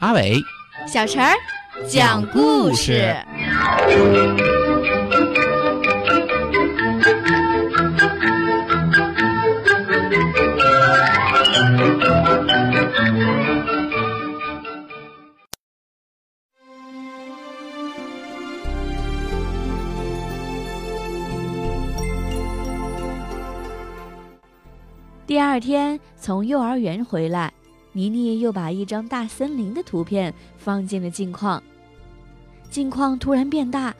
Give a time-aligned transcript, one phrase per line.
[0.00, 0.42] 阿伟，
[0.88, 1.34] 小陈儿
[1.86, 3.14] 讲故事。
[25.26, 27.49] 第二天从幼儿园回来，
[27.92, 31.62] 妮妮又把一张大森林的图片放进了镜框。
[32.70, 33.94] 镜框突然变大，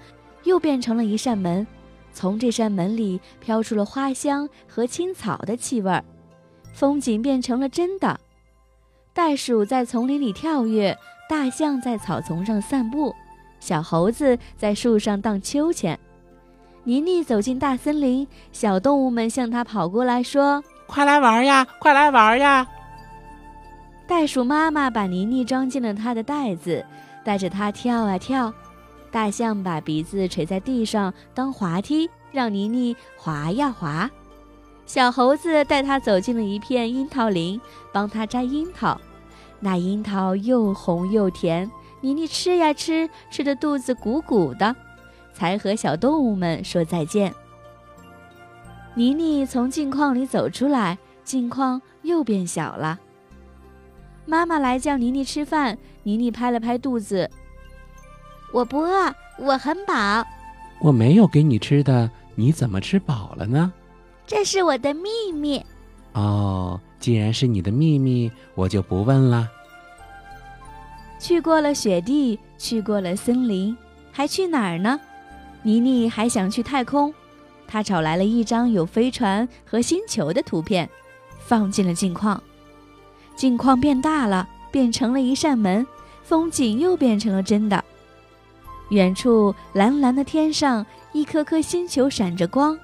[0.44, 1.66] 又变成了一扇门，
[2.12, 6.04] 从这扇门里飘出了花香和青草的气味儿，
[6.72, 8.20] 风景变成了真的。
[9.12, 10.96] 袋鼠在丛林里跳跃，
[11.28, 13.12] 大象在草丛上散步，
[13.58, 15.98] 小猴子在树上荡秋千。
[16.84, 20.62] 妮妮走进大森林，小动物们向她跑过来，说。
[20.86, 21.66] 快来玩呀！
[21.78, 22.66] 快来玩呀！
[24.10, 26.84] 袋鼠妈妈把妮妮装进了她的袋子，
[27.24, 28.52] 带着她跳啊跳。
[29.08, 34.10] 大象把鼻子垂在地上当滑梯，让妮妮滑呀滑。
[34.84, 37.60] 小猴子带她走进了一片樱桃林，
[37.92, 39.00] 帮她摘樱桃。
[39.60, 44.74] 那樱桃又红又甜，妮妮吃呀吃，吃的肚子鼓鼓的，
[45.32, 47.32] 才和小动物们说再见。
[48.94, 52.98] 妮妮从镜框里走出来，镜框又变小了。
[54.30, 57.28] 妈妈来叫妮妮吃饭，妮妮拍了拍肚子
[58.54, 60.24] ：“我不饿，我很饱。
[60.80, 63.72] ”“我没有给你吃的，你怎么吃饱了呢
[64.28, 65.60] ？”“这是我的秘密。
[66.14, 69.50] ”“哦，既然是你的秘密，我就不问了。”
[71.18, 73.76] 去过了雪地，去过了森林，
[74.12, 75.00] 还去哪儿呢？
[75.64, 77.12] 妮妮还想去太空。
[77.66, 80.88] 她找来了一张有飞船和星球的图片，
[81.40, 82.40] 放进了镜框。
[83.40, 85.86] 镜框变大了，变成了一扇门，
[86.22, 87.82] 风景又变成了真的。
[88.90, 90.84] 远处蓝蓝的天上，
[91.14, 92.78] 一颗颗星球闪着光，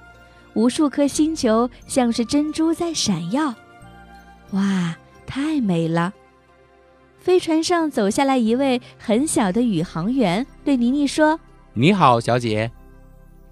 [0.55, 3.53] 无数颗星球像是珍珠在闪耀。
[4.53, 4.97] 哇，
[5.27, 6.11] 太美了！
[7.19, 11.39] 飞船上走下来一位很小的宇航员，对妮妮说
[11.73, 12.71] ：“你好，小姐。”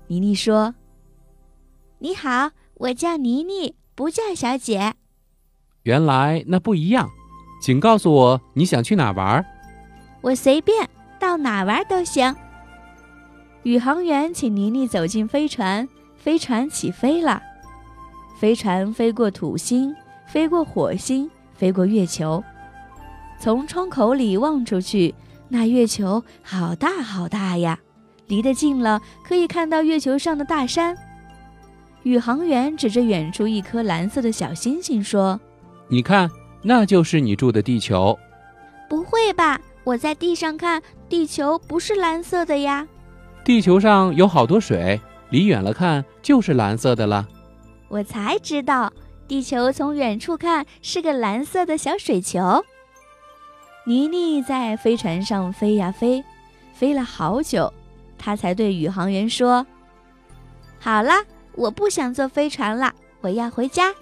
[0.09, 0.73] 妮妮说。
[1.99, 4.95] 你好，我叫妮妮，不叫小姐。
[5.85, 7.09] 原来那不一样，
[7.61, 9.45] 请告诉我你想去哪玩？
[10.21, 12.35] 我随便到哪玩都行。
[13.61, 15.87] 宇航员请妮妮走进飞船，
[16.17, 17.41] 飞船起飞了。
[18.39, 19.95] 飞船飞过土星，
[20.27, 22.43] 飞过火星，飞过月球。
[23.39, 25.13] 从窗口里望出去，
[25.49, 27.79] 那月球好大好大呀！
[28.27, 30.97] 离得近了，可以看到月球上的大山。
[32.01, 35.39] 宇航员指着远处一颗蓝色的小星星说
[35.87, 36.29] ：“你看，
[36.61, 38.17] 那就是你住的地球。
[38.89, 39.59] ”“不会吧？
[39.83, 42.87] 我在地上看，地球不是蓝色的呀。
[43.45, 47.27] ”“地球上有好多水，离远了看就是蓝色的了。
[47.87, 48.91] ”“我才知道，
[49.27, 52.65] 地球从远处看是个蓝色的小水球。”
[53.85, 56.23] 妮妮在飞船上飞呀飞，
[56.73, 57.71] 飞了好久，
[58.17, 59.65] 她才对宇航员说
[60.79, 61.11] ：“好了。”
[61.57, 63.93] 我不想坐飞船了，我要回家。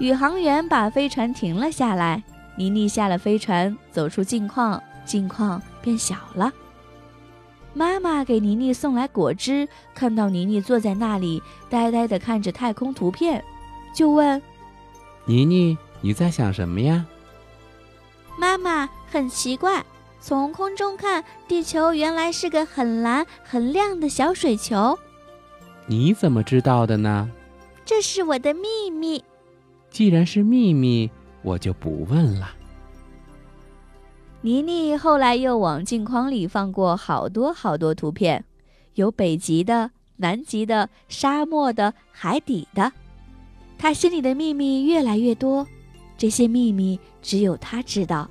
[0.00, 2.22] 宇航员把飞船停了下来，
[2.56, 6.50] 妮妮下了飞船，走出镜框，镜框变小了。
[7.74, 13.44] 妈妈给妮妮送来果汁，看到妮妮坐在那里，呆呆地看着太空图片，
[13.94, 14.40] 就问
[15.26, 17.04] ：“妮妮，你在想什么呀？”
[18.38, 19.84] 妈妈很奇怪，
[20.18, 24.98] 从空中看，地球原来是个很蓝、很亮的小水球。
[25.84, 27.28] 你怎么知道的呢？
[27.84, 29.22] 这是我的秘密。
[29.90, 31.10] 既然是秘密，
[31.42, 32.50] 我就不问了。
[34.40, 38.44] 妮妮后来又往镜框里放过好多好多图片，
[38.94, 42.90] 有北极的、南极的、沙漠的、海底的。
[43.76, 45.66] 她心里的秘密越来越多，
[46.16, 48.30] 这些秘密只有她知道。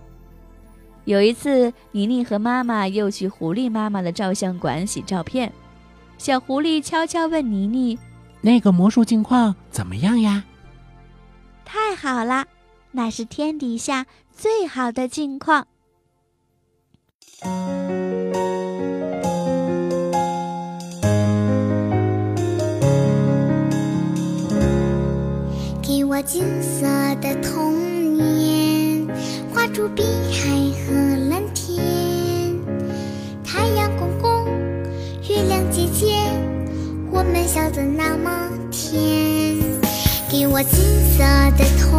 [1.06, 5.52] 有一次，妮妮和妈妈又去狐狸妈妈的照相馆洗照片。
[6.18, 7.98] 小狐狸悄悄问妮妮
[8.42, 10.44] ：“那个魔术镜框怎么样呀
[12.02, 12.46] ？”“好了，
[12.92, 15.68] 那是天底下最好的境况。”
[25.82, 26.86] 给我金色
[27.22, 29.08] 的童年，
[29.54, 30.50] 画出碧海
[30.86, 30.94] 和
[31.30, 31.84] 蓝天。
[33.44, 34.46] 太阳公公，
[35.28, 36.16] 月亮姐姐
[37.12, 39.29] 我们笑得那么甜，
[40.52, 41.24] 我金色
[41.58, 41.99] 的童